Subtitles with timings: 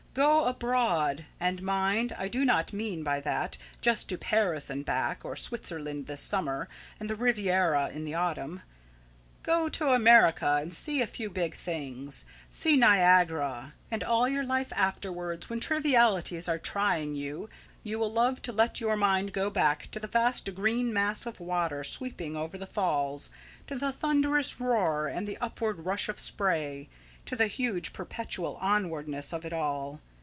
[0.13, 1.23] Go abroad.
[1.39, 6.05] And, mind, I do not mean by that, just to Paris and back, or Switzerland
[6.07, 6.67] this summer,
[6.99, 8.61] and the Riviera in the autumn.
[9.41, 12.25] Go to America and see a few big things.
[12.49, 13.73] See Niagara.
[13.89, 17.49] And all your life afterwards, when trivialities are trying you,
[17.81, 21.39] you will love to let your mind go back to the vast green mass of
[21.39, 23.29] water sweeping over the falls;
[23.67, 26.89] to the thunderous roar, and the upward rush of spray;
[27.23, 30.01] to the huge perpetual onwardness of it all.